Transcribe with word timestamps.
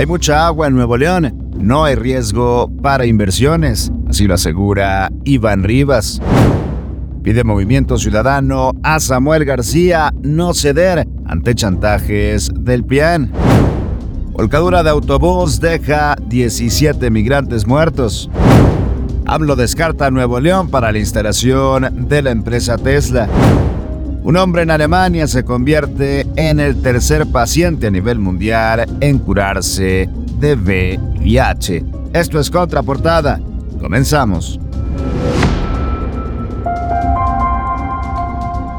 Hay 0.00 0.06
mucha 0.06 0.46
agua 0.46 0.66
en 0.66 0.74
Nuevo 0.76 0.96
León, 0.96 1.52
no 1.58 1.84
hay 1.84 1.94
riesgo 1.94 2.70
para 2.80 3.04
inversiones, 3.04 3.92
así 4.08 4.26
lo 4.26 4.32
asegura 4.32 5.12
Iván 5.24 5.62
Rivas. 5.62 6.22
Pide 7.22 7.44
Movimiento 7.44 7.98
Ciudadano 7.98 8.72
a 8.82 8.98
Samuel 8.98 9.44
García 9.44 10.10
no 10.22 10.54
ceder 10.54 11.06
ante 11.26 11.54
chantajes 11.54 12.50
del 12.58 12.82
PIAN. 12.82 13.30
Volcadura 14.32 14.82
de 14.82 14.88
autobús 14.88 15.60
deja 15.60 16.16
17 16.28 17.10
migrantes 17.10 17.66
muertos. 17.66 18.30
AMLO 19.26 19.54
descarta 19.54 20.10
Nuevo 20.10 20.40
León 20.40 20.70
para 20.70 20.92
la 20.92 20.98
instalación 20.98 22.08
de 22.08 22.22
la 22.22 22.30
empresa 22.30 22.78
Tesla. 22.78 23.28
Un 24.22 24.36
hombre 24.36 24.62
en 24.62 24.70
Alemania 24.70 25.26
se 25.26 25.44
convierte 25.44 26.26
en 26.36 26.60
el 26.60 26.82
tercer 26.82 27.26
paciente 27.26 27.86
a 27.86 27.90
nivel 27.90 28.18
mundial 28.18 28.86
en 29.00 29.18
curarse 29.18 30.10
de 30.38 30.54
VIH. 30.56 31.84
Esto 32.12 32.38
es 32.38 32.50
Contraportada. 32.50 33.40
Comenzamos. 33.80 34.60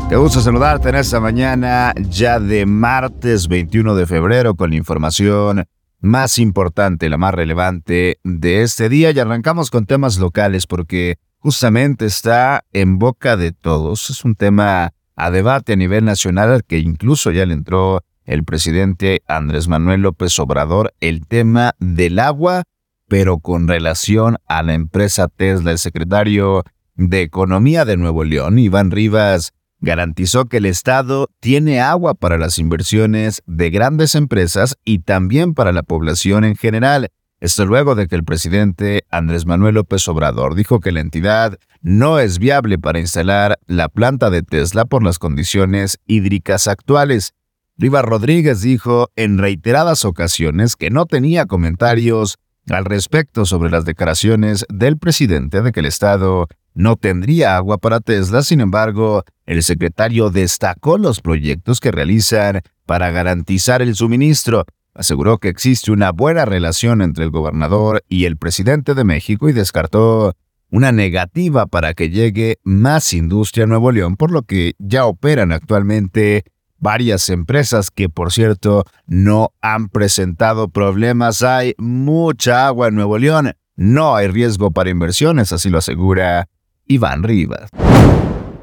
Qué 0.09 0.15
gusto 0.15 0.41
saludarte 0.41 0.89
en 0.89 0.95
esta 0.95 1.19
mañana 1.19 1.93
ya 1.97 2.39
de 2.39 2.67
martes 2.67 3.47
21 3.47 3.95
de 3.95 4.05
febrero 4.05 4.55
con 4.55 4.69
la 4.69 4.75
información 4.75 5.65
más 6.01 6.37
importante, 6.37 7.09
la 7.09 7.17
más 7.17 7.33
relevante 7.33 8.19
de 8.23 8.61
este 8.61 8.89
día 8.89 9.09
y 9.11 9.19
arrancamos 9.19 9.71
con 9.71 9.85
temas 9.85 10.19
locales 10.19 10.67
porque 10.67 11.17
justamente 11.39 12.05
está 12.05 12.63
en 12.73 12.99
boca 12.99 13.37
de 13.37 13.53
todos. 13.53 14.11
Es 14.11 14.23
un 14.23 14.35
tema 14.35 14.93
a 15.15 15.31
debate 15.31 15.73
a 15.73 15.75
nivel 15.75 16.05
nacional 16.05 16.63
que 16.65 16.79
incluso 16.79 17.31
ya 17.31 17.45
le 17.45 17.53
entró 17.53 18.03
el 18.25 18.43
presidente 18.43 19.23
Andrés 19.27 19.67
Manuel 19.67 20.01
López 20.01 20.37
Obrador 20.39 20.93
el 20.99 21.27
tema 21.27 21.73
del 21.79 22.19
agua, 22.19 22.63
pero 23.07 23.39
con 23.39 23.67
relación 23.67 24.37
a 24.47 24.63
la 24.63 24.73
empresa 24.73 25.27
Tesla. 25.27 25.71
El 25.71 25.79
secretario 25.79 26.63
de 26.95 27.21
Economía 27.21 27.85
de 27.85 27.97
Nuevo 27.97 28.23
León, 28.23 28.59
Iván 28.59 28.91
Rivas, 28.91 29.53
garantizó 29.79 30.45
que 30.45 30.57
el 30.57 30.65
Estado 30.65 31.27
tiene 31.39 31.81
agua 31.81 32.13
para 32.13 32.37
las 32.37 32.59
inversiones 32.59 33.41
de 33.47 33.69
grandes 33.71 34.15
empresas 34.15 34.77
y 34.85 34.99
también 34.99 35.53
para 35.53 35.71
la 35.71 35.83
población 35.83 36.43
en 36.43 36.55
general. 36.55 37.09
Esto 37.41 37.65
luego 37.65 37.95
de 37.95 38.07
que 38.07 38.15
el 38.15 38.23
presidente 38.23 39.03
Andrés 39.09 39.47
Manuel 39.47 39.73
López 39.73 40.07
Obrador 40.07 40.53
dijo 40.53 40.79
que 40.79 40.91
la 40.91 40.99
entidad 40.99 41.57
no 41.81 42.19
es 42.19 42.37
viable 42.37 42.77
para 42.77 42.99
instalar 42.99 43.57
la 43.65 43.89
planta 43.89 44.29
de 44.29 44.43
Tesla 44.43 44.85
por 44.85 45.01
las 45.01 45.17
condiciones 45.17 45.97
hídricas 46.05 46.67
actuales. 46.67 47.33
Rivas 47.79 48.05
Rodríguez 48.05 48.61
dijo 48.61 49.09
en 49.15 49.39
reiteradas 49.39 50.05
ocasiones 50.05 50.75
que 50.75 50.91
no 50.91 51.07
tenía 51.07 51.47
comentarios 51.47 52.37
al 52.69 52.85
respecto 52.85 53.45
sobre 53.45 53.71
las 53.71 53.85
declaraciones 53.85 54.63
del 54.69 54.99
presidente 54.99 55.63
de 55.63 55.71
que 55.71 55.79
el 55.79 55.87
Estado 55.87 56.47
no 56.75 56.95
tendría 56.95 57.55
agua 57.55 57.79
para 57.79 58.01
Tesla, 58.01 58.43
sin 58.43 58.61
embargo, 58.61 59.23
el 59.47 59.63
secretario 59.63 60.29
destacó 60.29 60.99
los 60.99 61.21
proyectos 61.21 61.79
que 61.79 61.91
realizan 61.91 62.61
para 62.85 63.09
garantizar 63.09 63.81
el 63.81 63.95
suministro. 63.95 64.65
Aseguró 64.93 65.37
que 65.37 65.49
existe 65.49 65.91
una 65.91 66.11
buena 66.11 66.45
relación 66.45 67.01
entre 67.01 67.23
el 67.23 67.31
gobernador 67.31 68.03
y 68.09 68.25
el 68.25 68.37
presidente 68.37 68.93
de 68.93 69.03
México 69.03 69.47
y 69.47 69.53
descartó 69.53 70.35
una 70.69 70.91
negativa 70.91 71.65
para 71.65 71.93
que 71.93 72.09
llegue 72.09 72.57
más 72.63 73.13
industria 73.13 73.65
a 73.65 73.67
Nuevo 73.67 73.91
León, 73.91 74.15
por 74.15 74.31
lo 74.31 74.43
que 74.43 74.73
ya 74.79 75.05
operan 75.05 75.51
actualmente 75.51 76.43
varias 76.77 77.29
empresas 77.29 77.91
que, 77.91 78.09
por 78.09 78.31
cierto, 78.31 78.85
no 79.05 79.53
han 79.61 79.87
presentado 79.89 80.69
problemas. 80.69 81.43
Hay 81.43 81.75
mucha 81.77 82.67
agua 82.67 82.87
en 82.87 82.95
Nuevo 82.95 83.17
León. 83.17 83.53
No 83.75 84.15
hay 84.15 84.27
riesgo 84.27 84.71
para 84.71 84.89
inversiones, 84.89 85.51
así 85.53 85.69
lo 85.69 85.77
asegura 85.77 86.49
Iván 86.85 87.23
Rivas. 87.23 87.69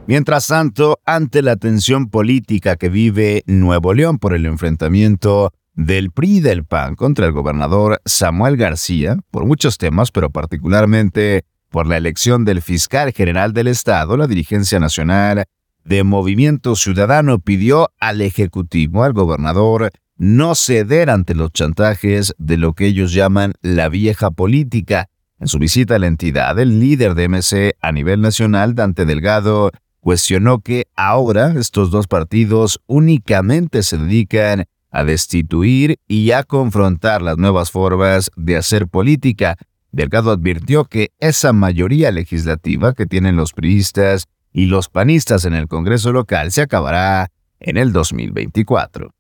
Mientras 0.07 0.47
tanto, 0.47 1.01
ante 1.05 1.43
la 1.43 1.57
tensión 1.57 2.09
política 2.09 2.77
que 2.77 2.89
vive 2.89 3.43
Nuevo 3.47 3.93
León 3.93 4.19
por 4.19 4.35
el 4.35 4.47
enfrentamiento 4.47 5.53
del 5.79 6.11
PRI 6.11 6.41
del 6.41 6.65
PAN 6.65 6.97
contra 6.97 7.27
el 7.27 7.33
gobernador 7.33 8.01
Samuel 8.05 8.57
García, 8.57 9.17
por 9.31 9.47
muchos 9.47 9.79
temas, 9.79 10.11
pero 10.11 10.29
particularmente 10.29 11.45
por 11.71 11.87
la 11.87 11.97
elección 11.97 12.45
del 12.45 12.63
fiscal 12.63 13.13
general 13.13 13.53
del 13.53 13.69
Estado, 13.69 14.17
la 14.17 14.27
dirigencia 14.27 14.81
nacional 14.81 15.45
de 15.85 16.03
Movimiento 16.03 16.75
Ciudadano 16.75 17.39
pidió 17.39 17.91
al 18.01 18.23
Ejecutivo, 18.23 19.05
al 19.05 19.13
gobernador, 19.13 19.91
no 20.17 20.57
ceder 20.57 21.11
ante 21.11 21.37
los 21.37 21.53
chantajes 21.53 22.35
de 22.39 22.57
lo 22.57 22.73
que 22.73 22.87
ellos 22.87 23.13
llaman 23.13 23.53
la 23.63 23.89
vieja 23.89 24.33
política, 24.33 25.09
en 25.39 25.47
su 25.47 25.61
visita 25.61 25.95
a 25.95 25.99
la 26.01 26.09
entidad, 26.09 26.59
el 26.59 26.81
líder 26.81 27.15
de 27.15 27.29
MC 27.29 27.77
a 27.81 27.93
nivel 27.93 28.21
nacional, 28.21 28.75
Dante 28.75 29.05
Delgado, 29.05 29.71
cuestionó 30.01 30.59
que 30.59 30.87
ahora 30.97 31.55
estos 31.57 31.93
dos 31.93 32.09
partidos 32.09 32.81
únicamente 32.89 33.85
se 33.85 33.97
dedican 33.97 34.65
a 34.91 35.05
destituir 35.05 35.99
y 36.07 36.31
a 36.33 36.43
confrontar 36.43 37.23
las 37.23 37.39
nuevas 37.39 37.71
formas 37.71 38.31
de 38.37 38.57
hacer 38.57 38.89
política. 38.89 39.57
Delgado 39.93 40.31
advirtió 40.31 40.85
que 40.85 41.11
esa 41.19 41.53
mayoría 41.53 42.11
legislativa 42.11 42.95
que 42.95 43.07
tienen 43.07 43.37
los 43.37 43.53
priistas 43.53 44.27
y 44.53 44.67
los 44.67 44.89
panistas 44.89 45.45
en 45.45 45.55
el 45.55 45.69
Congreso 45.69 46.13
local 46.13 46.53
se 46.53 46.63
acabará 46.63 47.29
en 47.61 47.77
el 47.77 47.93
2024. 47.93 49.11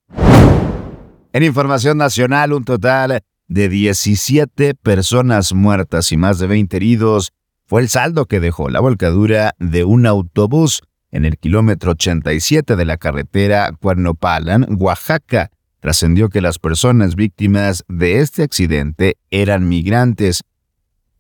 En 1.33 1.43
información 1.43 1.99
nacional, 1.99 2.53
un 2.53 2.65
total 2.65 3.21
de 3.47 3.69
17 3.69 4.75
personas 4.75 5.53
muertas 5.53 6.13
y 6.13 6.17
más 6.17 6.39
de 6.39 6.47
20 6.47 6.77
heridos 6.77 7.33
fue 7.67 7.83
el 7.83 7.89
saldo 7.89 8.27
que 8.27 8.41
dejó 8.41 8.71
la 8.71 8.81
volcadura 8.81 9.55
de 9.59 9.85
un 9.85 10.07
autobús 10.07 10.83
en 11.11 11.25
el 11.25 11.39
kilómetro 11.39 11.93
87 11.93 12.77
de 12.77 12.85
la 12.85 12.97
carretera 12.97 13.73
Cuernopalan, 13.81 14.67
Oaxaca. 14.79 15.51
Trascendió 15.81 16.29
que 16.29 16.41
las 16.41 16.59
personas 16.59 17.15
víctimas 17.15 17.85
de 17.89 18.21
este 18.21 18.43
accidente 18.43 19.17
eran 19.31 19.69
migrantes. 19.69 20.43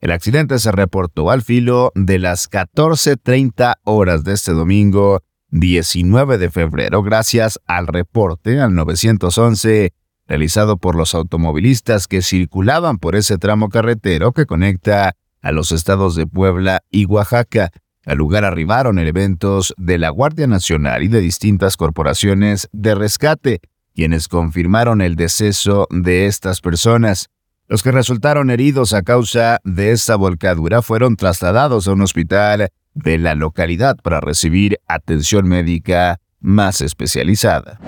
El 0.01 0.11
accidente 0.11 0.59
se 0.59 0.73
reportó 0.73 1.31
al 1.31 1.43
filo 1.43 1.93
de 1.95 2.19
las 2.19 2.51
14.30 2.51 3.75
horas 3.85 4.25
de 4.25 4.33
este 4.35 4.53
domingo 4.53 5.23
19 5.51 6.39
de 6.39 6.51
febrero 6.51 7.03
gracias 7.03 7.59
al 7.67 7.87
reporte 7.87 8.61
al 8.61 8.75
911 8.75 9.93
realizado 10.29 10.77
por 10.77 10.95
los 10.95 11.15
automovilistas 11.15 12.07
que 12.07 12.23
circulaban 12.23 12.99
por 12.99 13.17
ese 13.17 13.39
tramo 13.39 13.71
carretero 13.71 14.33
que 14.33 14.47
conecta 14.47 15.17
a 15.41 15.53
los 15.53 15.73
estados 15.73 16.15
de 16.15 16.27
Puebla 16.27 16.83
y 16.91 17.07
Oaxaca. 17.07 17.71
Al 18.05 18.19
lugar 18.19 18.45
arribaron 18.45 18.99
elementos 18.99 19.75
de 19.79 19.99
la 19.99 20.11
Guardia 20.11 20.47
Nacional 20.47 21.03
y 21.03 21.09
de 21.09 21.21
distintas 21.21 21.77
corporaciones 21.77 22.69
de 22.73 22.95
rescate, 22.95 23.61
quienes 23.98 24.28
confirmaron 24.28 25.00
el 25.00 25.16
deceso 25.16 25.88
de 25.91 26.26
estas 26.26 26.60
personas. 26.60 27.31
Los 27.66 27.82
que 27.82 27.91
resultaron 27.91 28.48
heridos 28.48 28.94
a 28.94 29.03
causa 29.03 29.59
de 29.64 29.91
esta 29.91 30.14
volcadura 30.14 30.82
fueron 30.82 31.16
trasladados 31.16 31.88
a 31.88 31.94
un 31.94 32.03
hospital 32.03 32.69
de 32.94 33.19
la 33.19 33.34
localidad 33.34 33.97
para 33.97 34.20
recibir 34.20 34.78
atención 34.86 35.48
médica 35.48 36.20
más 36.38 36.81
especializada. 36.81 37.81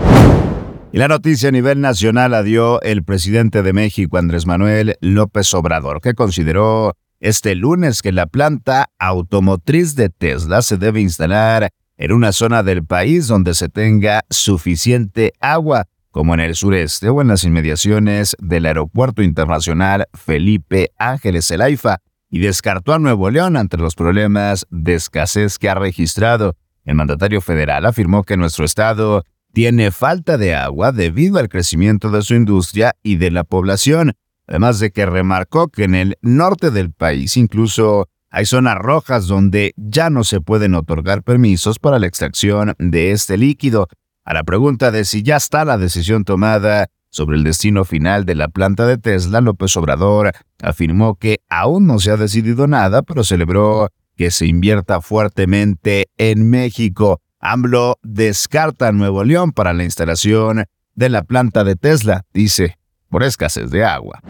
Y 0.91 0.97
la 0.97 1.07
noticia 1.07 1.47
a 1.47 1.53
nivel 1.53 1.79
nacional 1.79 2.31
la 2.31 2.43
dio 2.43 2.81
el 2.81 3.05
presidente 3.05 3.63
de 3.63 3.71
México, 3.71 4.17
Andrés 4.17 4.45
Manuel 4.45 4.97
López 4.99 5.53
Obrador, 5.53 6.01
que 6.01 6.13
consideró 6.13 6.97
este 7.21 7.55
lunes 7.55 8.01
que 8.01 8.11
la 8.11 8.25
planta 8.25 8.89
automotriz 8.99 9.95
de 9.95 10.09
Tesla 10.09 10.61
se 10.61 10.75
debe 10.75 10.99
instalar 10.99 11.71
en 12.01 12.11
una 12.11 12.31
zona 12.31 12.63
del 12.63 12.83
país 12.83 13.27
donde 13.27 13.53
se 13.53 13.69
tenga 13.69 14.25
suficiente 14.29 15.33
agua, 15.39 15.85
como 16.11 16.33
en 16.33 16.41
el 16.41 16.55
sureste 16.55 17.09
o 17.09 17.21
en 17.21 17.29
las 17.29 17.43
inmediaciones 17.43 18.35
del 18.39 18.65
Aeropuerto 18.65 19.23
Internacional 19.23 20.07
Felipe 20.13 20.91
Ángeles 20.97 21.49
Elaifa, 21.49 21.97
y 22.29 22.39
descartó 22.39 22.93
a 22.93 22.99
Nuevo 22.99 23.29
León 23.29 23.57
ante 23.57 23.77
los 23.77 23.93
problemas 23.93 24.65
de 24.69 24.93
escasez 24.93 25.59
que 25.59 25.69
ha 25.69 25.75
registrado. 25.75 26.55
El 26.85 26.95
mandatario 26.95 27.41
federal 27.41 27.85
afirmó 27.85 28.23
que 28.23 28.37
nuestro 28.37 28.63
estado 28.63 29.25
tiene 29.53 29.91
falta 29.91 30.37
de 30.37 30.55
agua 30.55 30.93
debido 30.93 31.39
al 31.39 31.49
crecimiento 31.49 32.09
de 32.09 32.21
su 32.21 32.33
industria 32.33 32.95
y 33.03 33.17
de 33.17 33.31
la 33.31 33.43
población, 33.43 34.13
además 34.47 34.79
de 34.79 34.91
que 34.91 35.05
remarcó 35.05 35.67
que 35.67 35.83
en 35.83 35.93
el 35.93 36.17
norte 36.21 36.71
del 36.71 36.93
país 36.93 37.35
incluso 37.35 38.07
hay 38.29 38.45
zonas 38.45 38.77
rojas 38.77 39.27
donde 39.27 39.73
ya 39.75 40.09
no 40.09 40.23
se 40.23 40.39
pueden 40.39 40.73
otorgar 40.73 41.23
permisos 41.23 41.79
para 41.79 41.99
la 41.99 42.07
extracción 42.07 42.75
de 42.79 43.11
este 43.11 43.37
líquido. 43.37 43.89
A 44.23 44.33
la 44.33 44.43
pregunta 44.43 44.91
de 44.91 45.03
si 45.03 45.23
ya 45.23 45.37
está 45.37 45.65
la 45.65 45.77
decisión 45.77 46.23
tomada 46.23 46.89
sobre 47.09 47.37
el 47.37 47.43
destino 47.43 47.85
final 47.85 48.23
de 48.25 48.35
la 48.35 48.47
planta 48.49 48.85
de 48.85 48.97
Tesla, 48.97 49.41
López 49.41 49.75
Obrador 49.77 50.31
afirmó 50.61 51.15
que 51.15 51.39
aún 51.49 51.87
no 51.87 51.99
se 51.99 52.11
ha 52.11 52.17
decidido 52.17 52.67
nada, 52.67 53.01
pero 53.01 53.23
celebró 53.23 53.89
que 54.15 54.29
se 54.29 54.45
invierta 54.45 55.01
fuertemente 55.01 56.07
en 56.17 56.49
México. 56.49 57.19
AMLO 57.39 57.97
descarta 58.03 58.91
Nuevo 58.91 59.23
León 59.23 59.51
para 59.51 59.73
la 59.73 59.83
instalación 59.83 60.65
de 60.93 61.09
la 61.09 61.23
planta 61.23 61.63
de 61.63 61.75
Tesla, 61.75 62.23
dice. 62.33 62.77
por 63.09 63.23
escasez 63.23 63.71
de 63.71 63.83
agua. 63.83 64.21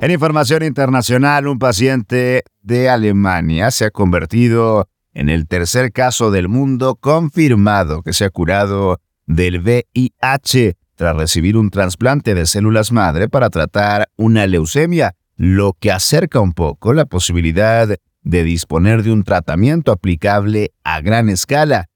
En 0.00 0.10
información 0.10 0.62
internacional, 0.62 1.46
un 1.48 1.58
paciente 1.58 2.44
de 2.62 2.88
Alemania 2.88 3.70
se 3.70 3.86
ha 3.86 3.90
convertido 3.90 4.88
en 5.14 5.28
el 5.28 5.46
tercer 5.46 5.92
caso 5.92 6.30
del 6.30 6.48
mundo 6.48 6.96
confirmado 6.96 8.02
que 8.02 8.12
se 8.12 8.24
ha 8.24 8.30
curado 8.30 9.00
del 9.26 9.60
VIH 9.60 10.76
tras 10.94 11.16
recibir 11.16 11.56
un 11.56 11.70
trasplante 11.70 12.34
de 12.34 12.46
células 12.46 12.92
madre 12.92 13.28
para 13.28 13.48
tratar 13.48 14.08
una 14.16 14.46
leucemia, 14.46 15.14
lo 15.36 15.72
que 15.72 15.90
acerca 15.90 16.40
un 16.40 16.52
poco 16.52 16.92
la 16.92 17.06
posibilidad 17.06 17.88
de 18.22 18.44
disponer 18.44 19.02
de 19.02 19.12
un 19.12 19.24
tratamiento 19.24 19.92
aplicable 19.92 20.72
a 20.84 21.00
gran 21.00 21.28
escala. 21.30 21.86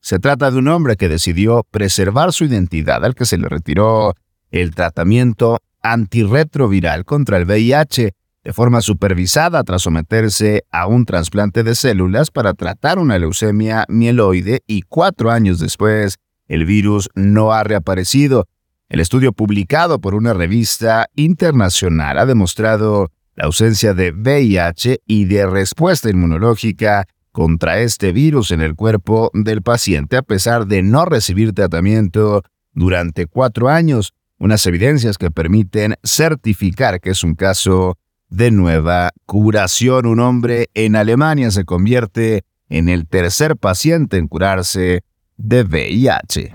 Se 0.00 0.18
trata 0.18 0.50
de 0.50 0.58
un 0.58 0.68
hombre 0.68 0.96
que 0.96 1.08
decidió 1.08 1.66
preservar 1.70 2.32
su 2.32 2.44
identidad 2.44 3.04
al 3.04 3.14
que 3.14 3.24
se 3.24 3.38
le 3.38 3.48
retiró 3.48 4.14
el 4.50 4.74
tratamiento 4.74 5.58
antirretroviral 5.82 7.04
contra 7.04 7.38
el 7.38 7.46
VIH 7.46 8.12
de 8.42 8.52
forma 8.52 8.80
supervisada 8.80 9.62
tras 9.64 9.82
someterse 9.82 10.64
a 10.70 10.86
un 10.86 11.04
trasplante 11.04 11.62
de 11.62 11.74
células 11.74 12.30
para 12.30 12.54
tratar 12.54 12.98
una 12.98 13.18
leucemia 13.18 13.84
mieloide 13.88 14.62
y 14.66 14.82
cuatro 14.82 15.30
años 15.30 15.58
después 15.58 16.16
el 16.48 16.64
virus 16.64 17.08
no 17.14 17.52
ha 17.52 17.62
reaparecido. 17.62 18.46
El 18.88 19.00
estudio 19.00 19.32
publicado 19.32 20.00
por 20.00 20.14
una 20.14 20.32
revista 20.32 21.06
internacional 21.14 22.18
ha 22.18 22.26
demostrado 22.26 23.12
la 23.36 23.44
ausencia 23.44 23.94
de 23.94 24.10
VIH 24.10 25.00
y 25.06 25.26
de 25.26 25.46
respuesta 25.46 26.10
inmunológica 26.10 27.06
contra 27.30 27.78
este 27.78 28.12
virus 28.12 28.50
en 28.50 28.60
el 28.62 28.74
cuerpo 28.74 29.30
del 29.32 29.62
paciente 29.62 30.16
a 30.16 30.22
pesar 30.22 30.66
de 30.66 30.82
no 30.82 31.04
recibir 31.04 31.52
tratamiento 31.52 32.42
durante 32.72 33.26
cuatro 33.26 33.68
años, 33.68 34.12
unas 34.38 34.66
evidencias 34.66 35.18
que 35.18 35.30
permiten 35.30 35.94
certificar 36.02 37.00
que 37.00 37.10
es 37.10 37.22
un 37.22 37.34
caso 37.34 37.96
de 38.30 38.50
nueva 38.50 39.10
curación. 39.26 40.06
Un 40.06 40.20
hombre 40.20 40.70
en 40.74 40.96
Alemania 40.96 41.50
se 41.50 41.64
convierte 41.64 42.44
en 42.68 42.88
el 42.88 43.06
tercer 43.06 43.56
paciente 43.56 44.16
en 44.16 44.28
curarse 44.28 45.04
de 45.36 45.62
VIH. 45.64 46.52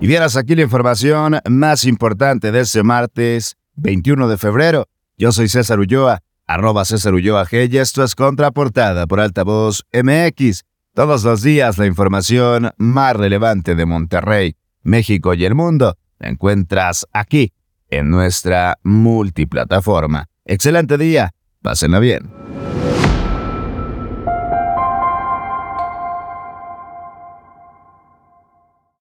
Y 0.00 0.06
vieras 0.06 0.36
aquí 0.36 0.54
la 0.54 0.62
información 0.62 1.40
más 1.48 1.84
importante 1.84 2.52
de 2.52 2.60
este 2.60 2.82
martes 2.82 3.56
21 3.76 4.28
de 4.28 4.36
febrero. 4.36 4.88
Yo 5.16 5.32
soy 5.32 5.48
César 5.48 5.78
Ulloa, 5.78 6.20
arroba 6.46 6.84
César 6.84 7.14
Ulloa 7.14 7.46
G 7.46 7.72
y 7.72 7.78
esto 7.78 8.02
es 8.04 8.14
Contraportada 8.14 9.06
por 9.06 9.20
Altavoz 9.20 9.84
MX. 9.92 10.64
Todos 10.94 11.24
los 11.24 11.42
días 11.42 11.78
la 11.78 11.86
información 11.86 12.70
más 12.76 13.16
relevante 13.16 13.74
de 13.74 13.86
Monterrey, 13.86 14.56
México 14.82 15.34
y 15.34 15.44
el 15.44 15.54
mundo 15.54 15.96
la 16.18 16.28
encuentras 16.28 17.06
aquí, 17.12 17.52
en 17.88 18.10
nuestra 18.10 18.78
multiplataforma. 18.82 20.31
Excelente 20.44 20.98
día, 20.98 21.30
pásenla 21.62 22.00
bien. 22.00 22.28